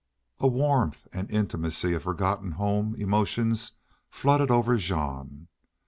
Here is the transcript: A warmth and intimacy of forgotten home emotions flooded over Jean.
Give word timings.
A 0.39 0.47
warmth 0.47 1.07
and 1.13 1.29
intimacy 1.29 1.93
of 1.93 2.01
forgotten 2.01 2.53
home 2.53 2.95
emotions 2.95 3.73
flooded 4.09 4.49
over 4.49 4.77
Jean. 4.77 5.47